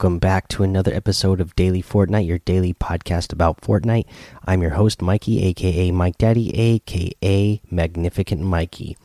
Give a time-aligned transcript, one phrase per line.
[0.00, 4.06] Welcome back to another episode of Daily Fortnite, your daily podcast about Fortnite.
[4.46, 8.96] I'm your host, Mikey, aka Mike Daddy, aka Magnificent Mikey.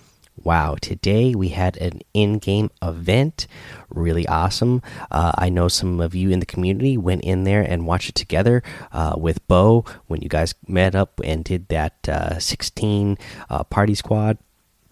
[0.42, 3.46] Wow, today we had an in game event.
[3.90, 4.82] Really awesome.
[5.12, 8.16] Uh, I know some of you in the community went in there and watched it
[8.16, 13.18] together uh, with Bo when you guys met up and did that uh, 16
[13.50, 14.38] uh, party squad.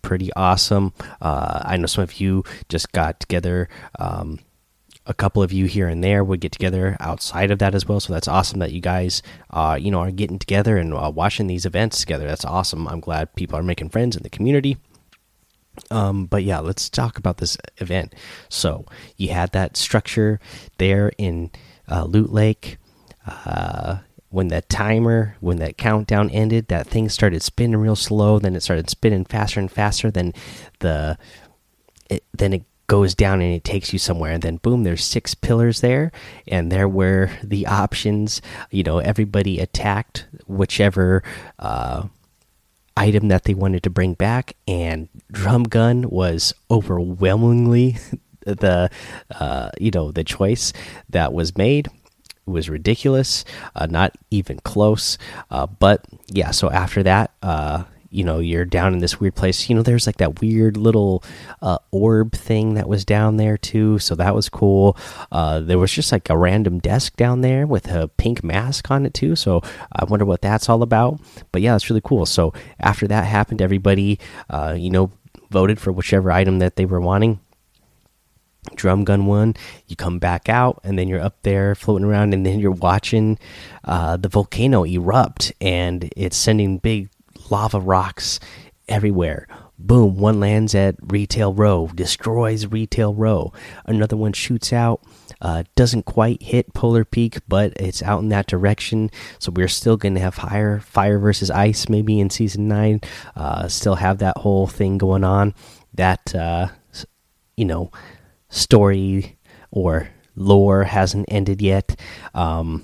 [0.01, 0.91] Pretty awesome.
[1.21, 3.69] Uh, I know some of you just got together.
[3.97, 4.39] Um,
[5.05, 7.99] a couple of you here and there would get together outside of that as well.
[7.99, 11.47] So that's awesome that you guys, uh, you know, are getting together and uh, watching
[11.47, 12.27] these events together.
[12.27, 12.87] That's awesome.
[12.87, 14.77] I'm glad people are making friends in the community.
[15.91, 18.13] Um, but yeah, let's talk about this event.
[18.47, 18.85] So
[19.17, 20.39] you had that structure
[20.77, 21.51] there in
[21.89, 22.77] uh, Loot Lake.
[23.25, 28.39] Uh, when that timer, when that countdown ended, that thing started spinning real slow.
[28.39, 30.09] Then it started spinning faster and faster.
[30.09, 30.33] Then
[30.79, 31.17] the
[32.09, 35.33] it, then it goes down and it takes you somewhere and then boom there's six
[35.33, 36.11] pillars there
[36.47, 38.41] and there were the options.
[38.71, 41.23] You know everybody attacked whichever
[41.59, 42.07] uh,
[42.95, 47.97] item that they wanted to bring back and drum gun was overwhelmingly
[48.45, 48.89] the
[49.31, 50.73] uh, you know the choice
[51.09, 51.87] that was made.
[51.87, 55.17] It was ridiculous uh, not even close
[55.49, 59.69] uh, but yeah so after that uh, you know you're down in this weird place.
[59.69, 61.23] You know there's like that weird little
[61.61, 64.97] uh, orb thing that was down there too so that was cool.
[65.31, 69.05] Uh, there was just like a random desk down there with a pink mask on
[69.05, 71.19] it too so i wonder what that's all about.
[71.51, 72.25] But yeah it's really cool.
[72.25, 74.19] So after that happened everybody
[74.49, 75.11] uh, you know
[75.49, 77.39] voted for whichever item that they were wanting.
[78.75, 79.55] Drum gun one
[79.87, 83.37] you come back out and then you're up there floating around and then you're watching
[83.83, 87.09] uh, the volcano erupt and it's sending big
[87.53, 88.39] lava rocks
[88.87, 89.47] everywhere.
[89.77, 93.53] Boom, one lands at Retail Row, destroys Retail Row.
[93.85, 95.01] Another one shoots out,
[95.39, 99.11] uh, doesn't quite hit Polar Peak, but it's out in that direction.
[99.37, 103.01] So we're still going to have higher fire versus ice maybe in season nine.
[103.35, 105.53] Uh, still have that whole thing going on.
[105.93, 106.69] That, uh,
[107.55, 107.91] you know,
[108.49, 109.37] story
[109.69, 111.99] or lore hasn't ended yet.
[112.33, 112.83] Um,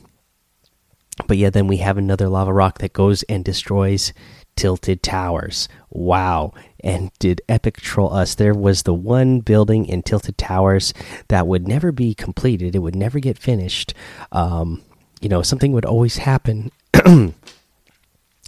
[1.27, 4.13] but yeah, then we have another lava rock that goes and destroys
[4.59, 5.69] Tilted Towers.
[5.89, 6.53] Wow.
[6.83, 8.35] And did Epic troll us?
[8.35, 10.93] There was the one building in Tilted Towers
[11.29, 13.93] that would never be completed, it would never get finished.
[14.33, 14.83] Um,
[15.21, 16.73] you know, something would always happen.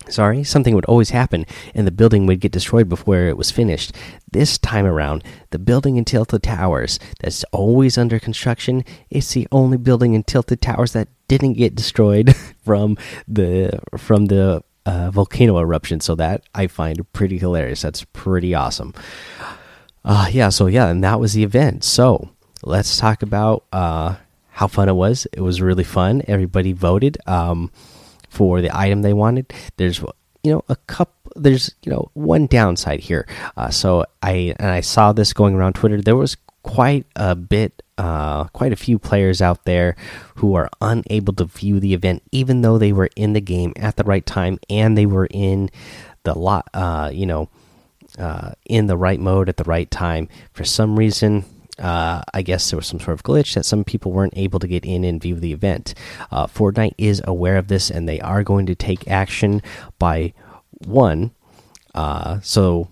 [0.09, 3.93] Sorry, something would always happen, and the building would get destroyed before it was finished.
[4.33, 9.77] This time around, the building in Tilted Towers that's always under construction, it's the only
[9.77, 12.35] building in Tilted Towers that didn't get destroyed
[12.65, 12.97] from
[13.29, 15.99] the from the uh, volcano eruption.
[15.99, 17.81] So that I find pretty hilarious.
[17.81, 18.93] That's pretty awesome.
[20.03, 20.49] Uh, yeah.
[20.49, 21.83] So yeah, and that was the event.
[21.83, 22.29] So
[22.63, 24.15] let's talk about uh,
[24.49, 25.27] how fun it was.
[25.33, 26.23] It was really fun.
[26.27, 27.71] Everybody voted um,
[28.29, 29.53] for the item they wanted.
[29.77, 29.99] There's
[30.43, 31.31] you know a couple.
[31.35, 33.27] There's you know one downside here.
[33.55, 36.01] Uh, so I and I saw this going around Twitter.
[36.01, 39.95] There was quite a bit uh, quite a few players out there
[40.37, 43.95] who are unable to view the event, even though they were in the game at
[43.95, 45.69] the right time and they were in
[46.23, 47.47] the lot, uh, you know,
[48.17, 50.27] uh, in the right mode at the right time.
[50.51, 51.45] For some reason,
[51.77, 54.67] uh, I guess there was some sort of glitch that some people weren't able to
[54.67, 55.93] get in and view the event.
[56.31, 59.61] Uh, Fortnite is aware of this and they are going to take action
[59.99, 60.33] by
[60.85, 61.31] one.
[61.93, 62.87] Uh, so,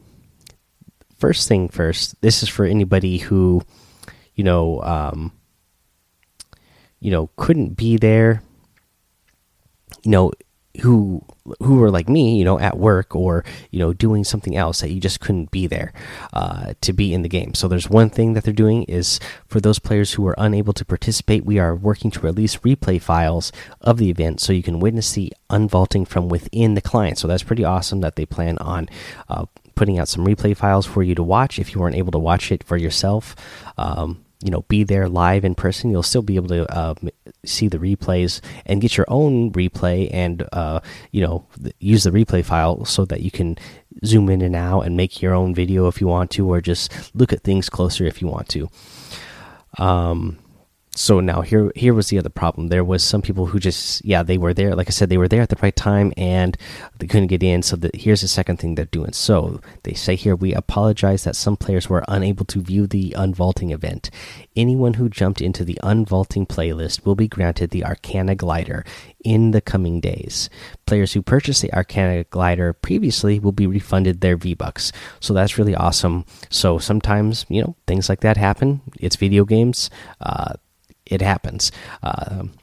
[1.20, 3.62] first thing first, this is for anybody who
[4.40, 5.34] you know, um,
[7.02, 8.42] you know, couldn't be there,
[10.04, 10.32] you know,
[10.82, 11.26] who
[11.62, 14.92] who were like me, you know, at work or you know doing something else that
[14.92, 15.92] you just couldn't be there
[16.32, 17.54] uh, to be in the game.
[17.54, 20.86] So there's one thing that they're doing is for those players who are unable to
[20.86, 23.52] participate, we are working to release replay files
[23.82, 27.18] of the event so you can witness the unvaulting from within the client.
[27.18, 28.88] So that's pretty awesome that they plan on
[29.28, 29.48] uh,
[29.80, 32.52] putting out some replay files for you to watch if you weren't able to watch
[32.52, 33.34] it for yourself.
[33.78, 36.94] Um, you know be there live in person you'll still be able to uh,
[37.46, 40.80] see the replays and get your own replay and uh,
[41.12, 41.46] you know
[41.80, 43.58] use the replay file so that you can
[44.06, 47.14] zoom in and out and make your own video if you want to or just
[47.14, 48.70] look at things closer if you want to
[49.78, 50.38] um
[51.00, 52.68] so now here here was the other problem.
[52.68, 54.76] There was some people who just yeah they were there.
[54.76, 56.58] Like i said they were there at the right time and
[56.98, 57.64] they couldn't get in.
[57.64, 59.14] So the, here's the second thing they're doing.
[59.14, 63.72] So they say here we apologize that some players were unable to view the unvaulting
[63.72, 64.10] event.
[64.58, 68.84] Anyone who jumped into the unvaulting playlist will be granted the arcana glider
[69.24, 70.50] in the coming days.
[70.86, 74.92] Players who purchased the arcana glider previously will be refunded their v bucks
[75.22, 76.26] so that's really awesome.
[76.50, 78.82] So sometimes you know things like that happen.
[79.00, 79.90] It's video games.
[80.20, 80.56] Uh,
[81.10, 81.72] it happens.
[82.02, 82.54] Um,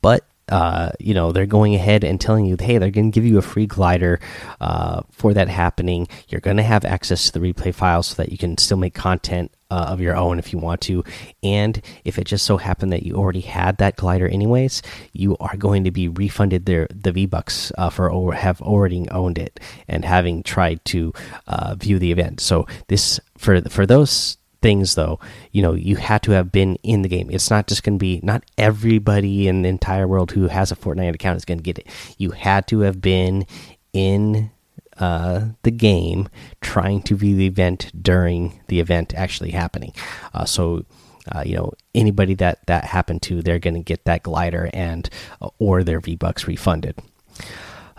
[0.00, 3.26] but uh, you know they're going ahead and telling you, hey, they're going to give
[3.26, 4.20] you a free glider
[4.60, 6.08] uh, for that happening.
[6.28, 8.94] You're going to have access to the replay files so that you can still make
[8.94, 11.04] content uh, of your own if you want to.
[11.42, 15.56] And if it just so happened that you already had that glider anyways, you are
[15.56, 19.60] going to be refunded their the V Bucks uh, for or have already owned it
[19.86, 21.12] and having tried to
[21.46, 22.40] uh, view the event.
[22.40, 25.18] So this for for those things though.
[25.52, 27.30] You know you had to have been in the game.
[27.30, 30.76] It's not just going to be not everybody in the entire world who has a
[30.76, 31.88] fortnite account is going to get it.
[32.18, 33.46] You had to have been
[33.92, 34.50] in
[34.98, 36.28] uh, the game
[36.60, 39.92] trying to view the event during the event actually happening.
[40.34, 40.84] Uh, so
[41.32, 45.10] uh, you know anybody that that happened to they're going to get that glider and
[45.40, 46.96] uh, or their v bucks refunded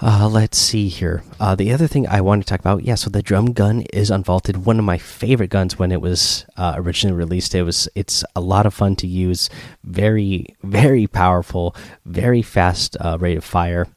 [0.01, 1.23] uh, let's see here.
[1.39, 4.09] Uh, the other thing I want to talk about, yeah, so the drum gun is
[4.09, 4.57] unvaulted.
[4.57, 7.53] One of my favorite guns when it was uh, originally released.
[7.53, 9.49] It was it's a lot of fun to use.
[9.83, 11.75] Very very powerful,
[12.05, 13.87] very fast uh, rate of fire,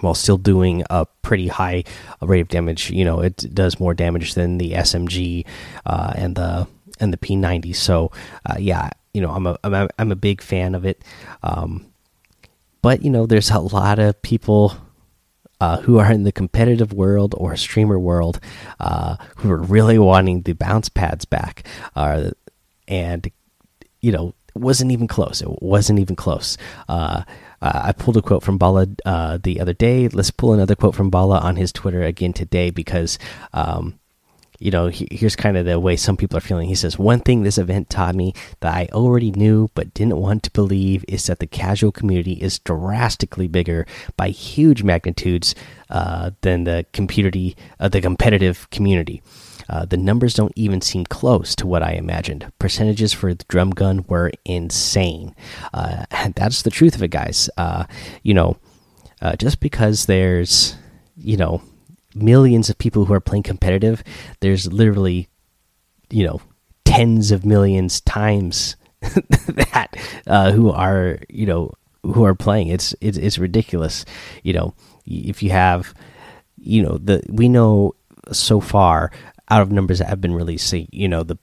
[0.00, 1.84] while still doing a pretty high
[2.22, 2.90] rate of damage.
[2.90, 5.44] You know, it does more damage than the SMG
[5.84, 6.66] uh, and the
[7.00, 7.76] and the P90.
[7.76, 8.12] So
[8.46, 11.02] uh, yeah, you know, I'm a I'm a, I'm a big fan of it.
[11.42, 11.89] Um,
[12.82, 14.76] but you know, there's a lot of people
[15.60, 18.40] uh, who are in the competitive world or streamer world
[18.78, 22.30] uh, who are really wanting the bounce pads back, uh,
[22.88, 23.30] and
[24.00, 25.42] you know, wasn't even close.
[25.42, 26.56] It wasn't even close.
[26.88, 27.22] Uh,
[27.62, 30.08] I pulled a quote from Bala uh, the other day.
[30.08, 33.18] Let's pull another quote from Bala on his Twitter again today because
[33.52, 33.99] um,
[34.60, 36.68] you know, he, here's kind of the way some people are feeling.
[36.68, 40.42] He says, One thing this event taught me that I already knew but didn't want
[40.44, 43.86] to believe is that the casual community is drastically bigger
[44.16, 45.54] by huge magnitudes
[45.88, 49.22] uh, than the community, uh, the competitive community.
[49.70, 52.52] Uh, the numbers don't even seem close to what I imagined.
[52.58, 55.34] Percentages for the drum gun were insane.
[55.72, 57.48] Uh, and that's the truth of it, guys.
[57.56, 57.84] Uh,
[58.22, 58.56] you know,
[59.22, 60.74] uh, just because there's,
[61.16, 61.62] you know,
[62.14, 64.02] millions of people who are playing competitive,
[64.40, 65.28] there's literally,
[66.10, 66.40] you know,
[66.84, 69.96] tens of millions times that
[70.26, 71.72] uh, who are you know
[72.02, 72.68] who are playing.
[72.68, 74.04] It's it's it's ridiculous.
[74.42, 74.74] You know,
[75.06, 75.94] if you have,
[76.56, 77.94] you know, the we know
[78.32, 79.10] so far
[79.48, 81.38] out of numbers that have been released, you know, the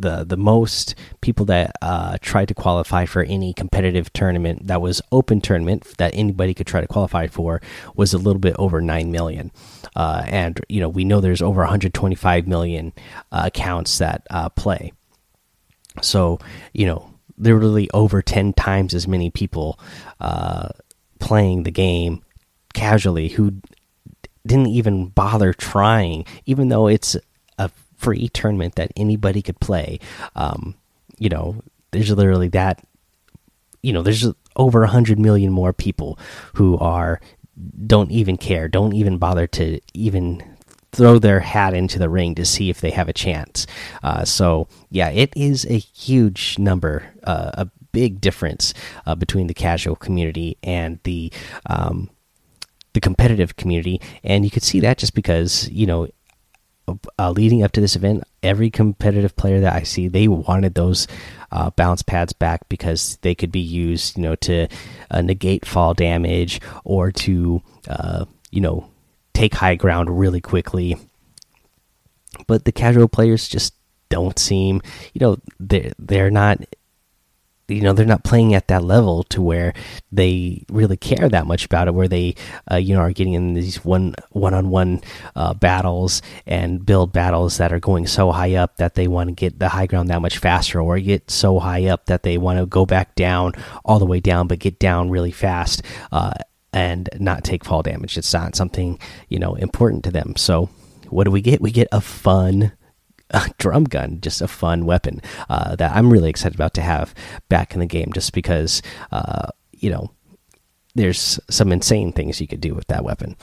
[0.00, 5.02] the the most people that uh, tried to qualify for any competitive tournament that was
[5.12, 7.60] open tournament that anybody could try to qualify for
[7.94, 9.50] was a little bit over nine million,
[9.96, 12.92] uh, and you know we know there's over 125 million
[13.32, 14.92] uh, accounts that uh, play.
[16.02, 16.38] So
[16.72, 19.80] you know literally over 10 times as many people
[20.20, 20.68] uh,
[21.18, 22.22] playing the game
[22.74, 23.54] casually who
[24.46, 27.16] didn't even bother trying, even though it's
[28.00, 30.00] free tournament that anybody could play.
[30.34, 30.74] Um,
[31.18, 32.84] you know, there's literally that.
[33.82, 34.26] You know, there's
[34.56, 36.18] over a hundred million more people
[36.54, 37.20] who are
[37.86, 40.42] don't even care, don't even bother to even
[40.92, 43.66] throw their hat into the ring to see if they have a chance.
[44.02, 48.74] Uh, so yeah, it is a huge number, uh, a big difference
[49.06, 51.32] uh, between the casual community and the
[51.66, 52.10] um,
[52.92, 56.08] the competitive community, and you could see that just because you know
[57.18, 61.06] uh, leading up to this event, every competitive player that I see, they wanted those
[61.52, 64.68] uh, bounce pads back because they could be used, you know, to
[65.10, 68.88] uh, negate fall damage or to, uh, you know,
[69.34, 70.96] take high ground really quickly.
[72.46, 73.74] But the casual players just
[74.08, 74.82] don't seem,
[75.12, 76.58] you know, they're they're not
[77.70, 79.72] you know they're not playing at that level to where
[80.12, 82.34] they really care that much about it where they
[82.70, 85.00] uh, you know are getting in these one one on one
[85.36, 89.34] uh, battles and build battles that are going so high up that they want to
[89.34, 92.58] get the high ground that much faster or get so high up that they want
[92.58, 93.52] to go back down
[93.84, 96.32] all the way down but get down really fast uh,
[96.72, 98.16] and not take fall damage.
[98.16, 98.98] It's not something
[99.28, 100.34] you know important to them.
[100.36, 100.68] So
[101.08, 101.60] what do we get?
[101.60, 102.72] We get a fun
[103.30, 107.14] a drum gun, just a fun weapon uh, that I'm really excited about to have
[107.48, 108.82] back in the game, just because
[109.12, 110.10] uh, you know
[110.94, 113.36] there's some insane things you could do with that weapon.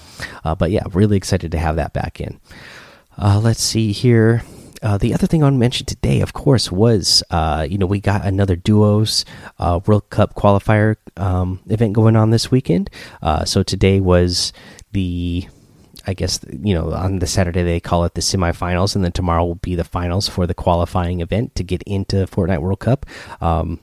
[0.44, 2.39] Uh, but yeah, really excited to have that back in.
[3.17, 4.44] Uh, let's see here.
[4.84, 7.88] Uh, the other thing I want to mention today, of course, was uh, you know
[7.88, 9.25] we got another duos
[9.60, 12.89] World Cup qualifier um, event going on this weekend.
[13.46, 14.53] so today was
[14.91, 15.48] the
[16.07, 19.45] I guess you know on the Saturday they call it the semifinals, and then tomorrow
[19.45, 23.05] will be the finals for the qualifying event to get into Fortnite World Cup.
[23.41, 23.79] Um,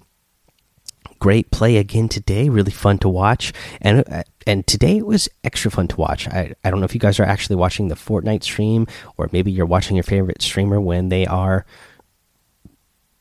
[1.19, 5.71] great play again today, really fun to watch, and uh, and today it was extra
[5.71, 6.27] fun to watch.
[6.29, 8.87] I I don't know if you guys are actually watching the Fortnite stream,
[9.19, 11.67] or maybe you're watching your favorite streamer when they are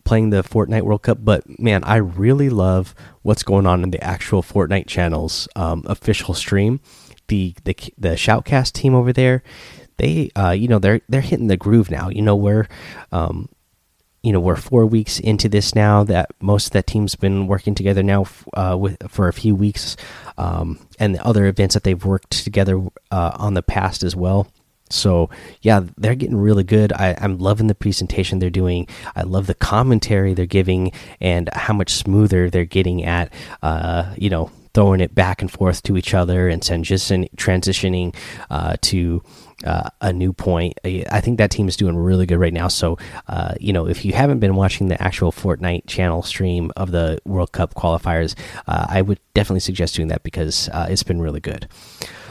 [0.03, 4.03] playing the Fortnite World Cup, but man, I really love what's going on in the
[4.03, 6.81] actual Fortnite channel's um, official stream.
[7.27, 9.43] The the the Shoutcast team over there,
[9.97, 12.09] they uh, you know they're they're hitting the groove now.
[12.09, 12.67] You know we're
[13.11, 13.49] um,
[14.23, 17.75] you know we're four weeks into this now that most of that team's been working
[17.75, 19.95] together now uh, with for a few weeks
[20.37, 24.47] um, and the other events that they've worked together uh, on the past as well.
[24.89, 25.29] So
[25.61, 26.93] yeah they're getting really good.
[26.93, 28.87] I, i'm loving the presentation they're doing.
[29.15, 34.29] I love the commentary they're giving and how much smoother they're getting at uh, you
[34.29, 38.15] know throwing it back and forth to each other and transition, transitioning
[38.49, 39.21] uh, to
[39.63, 40.77] uh, a new point.
[40.83, 42.67] I think that team is doing really good right now.
[42.67, 46.91] So, uh, you know, if you haven't been watching the actual Fortnite channel stream of
[46.91, 48.35] the World Cup qualifiers,
[48.67, 51.67] uh, I would definitely suggest doing that because uh, it's been really good.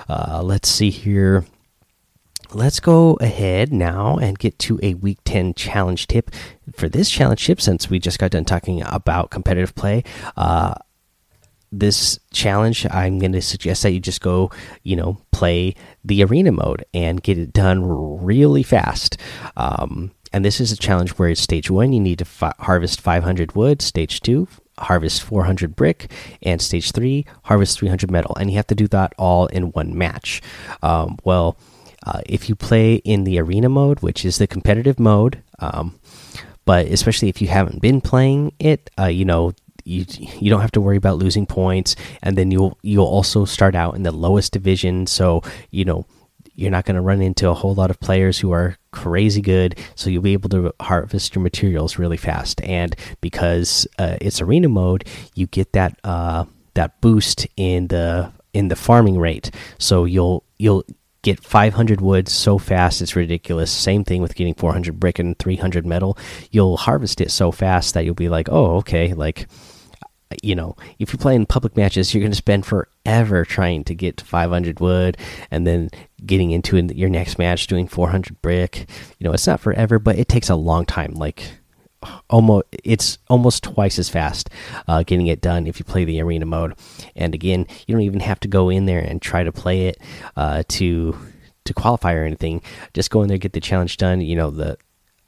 [0.08, 1.46] Uh, let's see here.
[2.54, 6.30] Let's go ahead now and get to a week 10 challenge tip.
[6.74, 10.04] For this challenge tip, since we just got done talking about competitive play,
[10.36, 10.74] uh,
[11.72, 14.50] this challenge, I'm going to suggest that you just go,
[14.82, 15.74] you know, play
[16.04, 19.16] the arena mode and get it done really fast.
[19.56, 23.54] Um, and this is a challenge where it's stage one, you need to harvest 500
[23.54, 24.48] wood, stage two,
[24.78, 26.10] harvest 400 brick,
[26.42, 28.36] and stage three, harvest 300 metal.
[28.36, 30.42] And you have to do that all in one match.
[30.82, 31.56] Um, well,
[32.04, 35.98] uh, if you play in the arena mode, which is the competitive mode, um,
[36.64, 39.52] but especially if you haven't been playing it, uh, you know
[39.84, 40.04] you
[40.40, 43.94] you don't have to worry about losing points, and then you'll you'll also start out
[43.96, 45.06] in the lowest division.
[45.06, 46.06] So you know
[46.54, 49.78] you're not going to run into a whole lot of players who are crazy good
[49.94, 54.68] so you'll be able to harvest your materials really fast and because uh, it's arena
[54.68, 60.44] mode you get that uh, that boost in the in the farming rate so you'll
[60.58, 60.84] you'll
[61.22, 65.86] get 500 wood so fast it's ridiculous same thing with getting 400 brick and 300
[65.86, 66.18] metal
[66.50, 69.46] you'll harvest it so fast that you'll be like oh okay like
[70.42, 73.94] you know, if you play in public matches, you're going to spend forever trying to
[73.94, 75.16] get to 500 wood
[75.50, 75.90] and then
[76.24, 78.88] getting into your next match doing 400 brick.
[79.18, 81.12] You know, it's not forever, but it takes a long time.
[81.14, 81.50] Like,
[82.30, 84.50] almost it's almost twice as fast
[84.88, 86.74] uh, getting it done if you play the arena mode.
[87.16, 89.98] And again you don't even have to go in there and try to play it
[90.36, 91.16] uh, to
[91.64, 92.62] to qualify or anything.
[92.94, 94.20] Just go in there get the challenge done.
[94.20, 94.78] You know the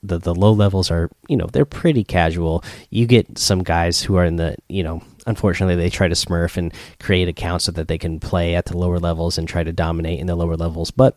[0.03, 2.63] the the low levels are you know they're pretty casual.
[2.91, 6.57] You get some guys who are in the you know unfortunately they try to smurf
[6.57, 9.73] and create accounts so that they can play at the lower levels and try to
[9.73, 11.17] dominate in the lower levels, but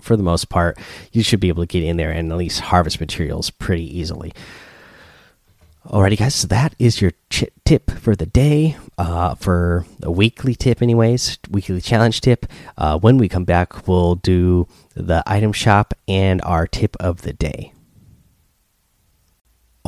[0.00, 0.78] for the most part,
[1.12, 4.32] you should be able to get in there and at least harvest materials pretty easily.
[5.86, 7.12] Alrighty, guys, so that is your
[7.64, 8.76] tip for the day.
[8.98, 12.44] Uh, for a weekly tip, anyways, weekly challenge tip.
[12.76, 17.32] Uh, when we come back, we'll do the item shop and our tip of the
[17.32, 17.72] day.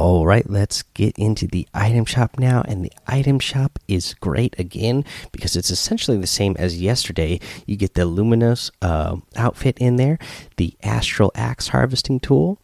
[0.01, 2.63] All right, let's get into the item shop now.
[2.67, 7.39] And the item shop is great again because it's essentially the same as yesterday.
[7.67, 10.19] You get the Luminos uh, outfit in there,
[10.57, 12.59] the Astral Axe harvesting tool,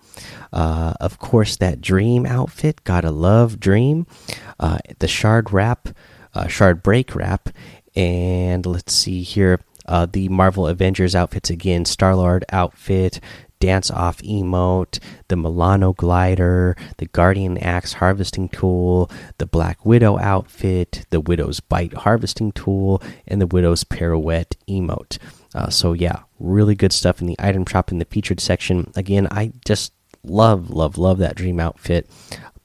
[0.51, 2.83] uh, of course, that Dream outfit.
[2.85, 4.07] Gotta love Dream.
[4.59, 5.91] Uh, the Shard Wrap,
[6.33, 7.51] uh, Shard Break Wrap,
[7.95, 9.61] and let's see here.
[9.85, 11.85] Uh, the Marvel Avengers outfits again.
[11.85, 13.21] Star Lord outfit,
[13.67, 21.05] dance off emote, the Milano glider, the Guardian Axe harvesting tool, the Black Widow outfit,
[21.11, 25.19] the Widow's Bite harvesting tool, and the Widow's pirouette emote.
[25.53, 28.93] Uh, so yeah, really good stuff in the item shop in the featured section.
[28.95, 29.93] Again, I just
[30.23, 32.09] love, love, love that dream outfit.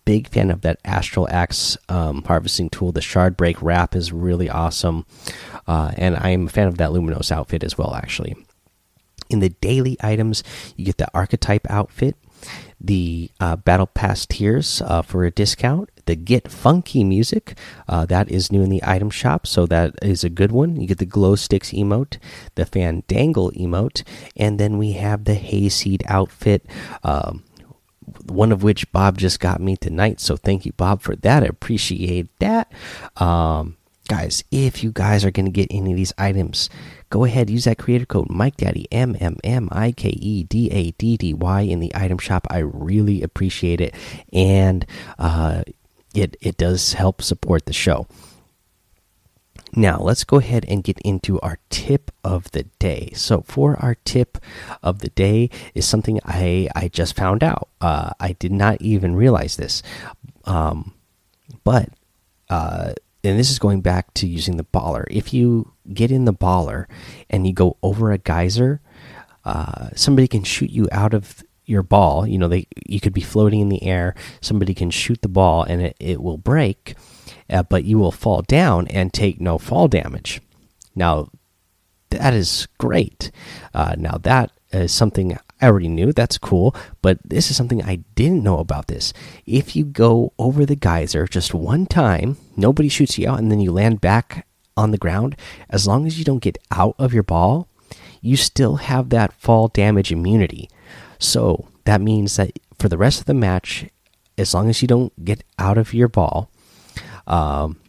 [0.05, 2.91] Big fan of that Astral Axe um, harvesting tool.
[2.91, 5.08] The Shard Break wrap is really awesome,
[5.67, 7.96] uh, and I'm a fan of that Luminos outfit as well.
[7.96, 8.36] Actually,
[9.31, 10.43] in the daily items,
[10.75, 12.15] you get the archetype outfit,
[12.79, 17.57] the uh, battle pass tiers uh, for a discount, the get funky music
[17.88, 20.75] uh, that is new in the item shop, so that is a good one.
[20.75, 22.17] You get the glow sticks emote,
[22.55, 24.03] the fandangle emote,
[24.35, 26.65] and then we have the hayseed outfit.
[27.03, 27.43] Um,
[28.25, 30.19] one of which Bob just got me tonight.
[30.19, 31.43] So thank you, Bob, for that.
[31.43, 32.71] I appreciate that.
[33.15, 33.77] Um,
[34.08, 36.70] guys, if you guys are going to get any of these items,
[37.10, 40.70] go ahead use that creator code Mike Daddy M M M I K E D
[40.72, 42.48] A D D Y in the item shop.
[42.50, 43.96] I really appreciate it,
[44.34, 44.86] and
[45.17, 45.63] uh,
[46.13, 48.08] it it does help support the show.
[49.74, 53.13] Now, let's go ahead and get into our tip of the day.
[53.15, 54.38] So, for our tip
[54.84, 57.70] of the day is something I I just found out.
[57.79, 59.81] Uh, I did not even realize this,
[60.43, 60.93] um,
[61.63, 61.89] but
[62.50, 62.93] uh,
[63.24, 65.06] and this is going back to using the baller.
[65.10, 66.86] If you get in the baller
[67.30, 68.82] and you go over a geyser,
[69.46, 72.28] uh, somebody can shoot you out of your ball.
[72.28, 74.16] You know, they you could be floating in the air.
[74.42, 76.96] Somebody can shoot the ball and it, it will break,
[77.50, 80.42] uh, but you will fall down and take no fall damage.
[80.96, 81.30] Now,
[82.10, 83.32] that is great.
[83.74, 86.12] Uh, now that is something I already knew.
[86.12, 86.75] That's cool.
[87.01, 89.13] But this is something I didn't know about this.
[89.46, 93.60] If you go over the geyser just one time, nobody shoots you out, and then
[93.60, 95.36] you land back on the ground,
[95.70, 97.68] as long as you don't get out of your ball,
[98.22, 100.70] you still have that fall damage immunity.
[101.20, 103.86] So that means that for the rest of the match,
[104.38, 106.50] as long as you don't get out of your ball,
[107.27, 107.80] um,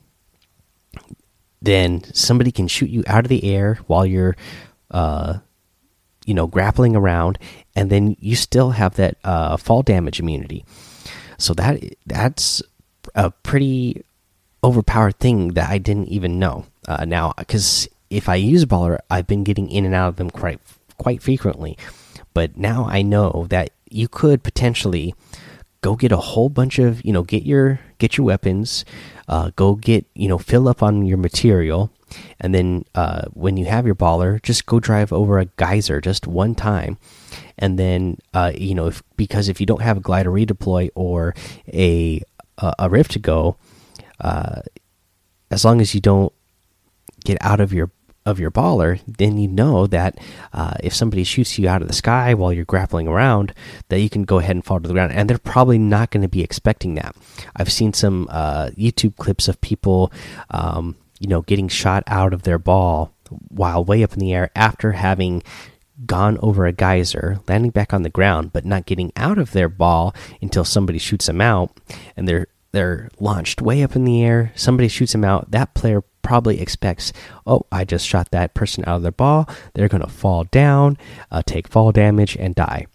[1.60, 4.36] then somebody can shoot you out of the air while you're,
[4.90, 5.38] uh,
[6.26, 7.38] you know, grappling around,
[7.74, 10.64] and then you still have that uh, fall damage immunity.
[11.38, 12.62] So that that's
[13.14, 14.04] a pretty
[14.62, 16.66] overpowered thing that I didn't even know.
[16.86, 20.30] Uh, now, because if I use baller, I've been getting in and out of them
[20.30, 20.60] quite
[20.98, 21.76] quite frequently,
[22.34, 25.14] but now I know that you could potentially
[25.80, 28.84] go get a whole bunch of you know get your get your weapons,
[29.28, 31.90] uh, go get you know fill up on your material,
[32.40, 36.26] and then uh, when you have your baller, just go drive over a geyser just
[36.26, 36.98] one time,
[37.58, 41.34] and then uh, you know if because if you don't have a glider redeploy or
[41.68, 42.22] a
[42.78, 43.56] a rift to go,
[44.20, 44.60] uh,
[45.50, 46.32] as long as you don't
[47.24, 47.90] get out of your
[48.24, 50.18] of your baller, then you know that
[50.52, 53.52] uh, if somebody shoots you out of the sky while you're grappling around,
[53.88, 55.12] that you can go ahead and fall to the ground.
[55.12, 57.16] And they're probably not going to be expecting that.
[57.56, 60.12] I've seen some uh, YouTube clips of people,
[60.50, 63.14] um, you know, getting shot out of their ball
[63.48, 65.42] while way up in the air after having
[66.04, 69.68] gone over a geyser, landing back on the ground, but not getting out of their
[69.68, 71.70] ball until somebody shoots them out,
[72.16, 74.50] and they're they're launched way up in the air.
[74.56, 75.50] Somebody shoots them out.
[75.50, 77.12] That player probably expects,
[77.46, 79.48] oh, I just shot that person out of their ball.
[79.74, 80.96] They're going to fall down,
[81.30, 82.86] uh, take fall damage, and die.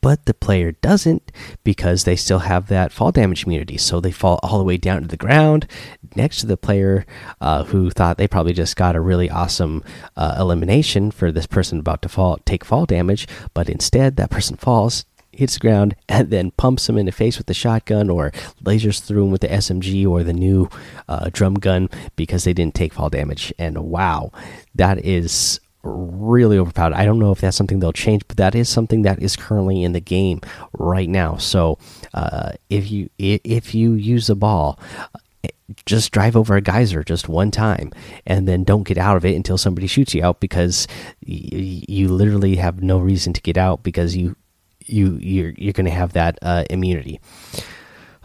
[0.00, 1.32] But the player doesn't
[1.64, 3.76] because they still have that fall damage immunity.
[3.76, 5.66] So they fall all the way down to the ground
[6.14, 7.04] next to the player
[7.40, 9.82] uh, who thought they probably just got a really awesome
[10.16, 13.26] uh, elimination for this person about to fall take fall damage.
[13.54, 17.38] But instead, that person falls, hits the ground and then pumps him in the face
[17.38, 20.68] with the shotgun or lasers through him with the SMG or the new
[21.08, 23.52] uh, drum gun because they didn't take fall damage.
[23.58, 24.30] And wow,
[24.74, 26.94] that is really overpowered.
[26.94, 29.82] I don't know if that's something they'll change, but that is something that is currently
[29.82, 30.40] in the game
[30.72, 31.36] right now.
[31.36, 31.78] So
[32.14, 34.78] uh, if you if you use the ball.
[35.86, 37.92] Just drive over a geyser just one time,
[38.26, 40.86] and then don't get out of it until somebody shoots you out because
[41.22, 44.36] you literally have no reason to get out because you
[44.84, 47.20] you you're you're going to have that uh, immunity.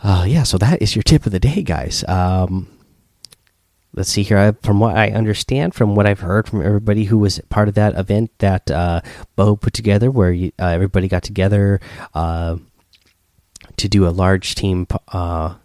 [0.04, 2.04] Uh, yeah, so that is your tip of the day, guys.
[2.08, 2.68] Um,
[3.98, 4.38] let's see here.
[4.38, 7.74] I, from what I understand, from what I've heard from everybody who was part of
[7.74, 9.02] that event that uh,
[9.36, 11.82] Bo put together, where you, uh, everybody got together
[12.14, 12.58] uh,
[13.76, 15.56] to do a large team uh,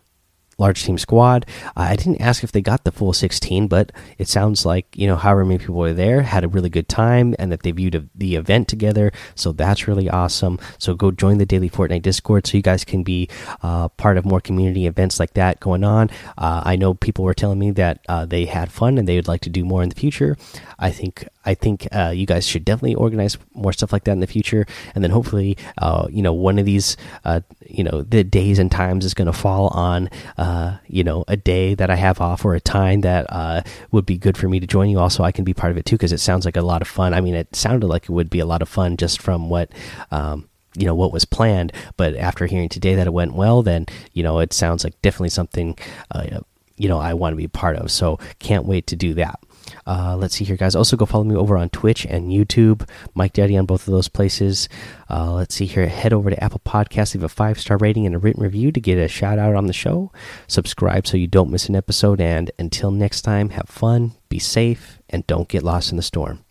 [0.63, 1.45] large team squad.
[1.77, 5.07] Uh, I didn't ask if they got the full 16, but it sounds like, you
[5.07, 7.97] know, however many people were there had a really good time and that they viewed
[7.97, 9.13] a, the event together.
[9.35, 10.59] So that's really awesome.
[10.79, 13.29] So go join the Daily Fortnite Discord so you guys can be
[13.63, 16.11] uh, part of more community events like that going on.
[16.39, 19.29] Uh, I know people were telling me that uh, they had fun and they would
[19.29, 20.37] like to do more in the future.
[20.79, 24.21] I think I think uh, you guys should definitely organize more stuff like that in
[24.21, 28.23] the future, and then hopefully, uh, you know, one of these, uh, you know, the
[28.23, 30.09] days and times is going to fall on,
[30.53, 34.05] uh, you know, a day that I have off or a time that uh, would
[34.05, 34.99] be good for me to join you.
[34.99, 36.89] Also, I can be part of it too because it sounds like a lot of
[36.89, 37.15] fun.
[37.15, 39.71] I mean, it sounded like it would be a lot of fun just from what.
[40.11, 43.85] Um, you know what was planned but after hearing today that it went well then
[44.15, 45.77] you know it sounds like definitely something
[46.13, 46.41] uh,
[46.79, 49.39] you know i want to be part of so can't wait to do that
[49.87, 50.75] uh, let's see here, guys.
[50.75, 52.89] Also, go follow me over on Twitch and YouTube.
[53.15, 54.69] Mike Daddy on both of those places.
[55.11, 55.87] Uh, let's see here.
[55.87, 58.81] Head over to Apple Podcasts, leave a five star rating and a written review to
[58.81, 60.13] get a shout out on the show.
[60.47, 62.21] Subscribe so you don't miss an episode.
[62.21, 66.45] And until next time, have fun, be safe, and don't get lost in the storm.